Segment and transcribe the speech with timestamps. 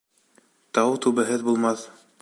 [0.77, 1.87] Тау түбәһеҙ булмаҫ.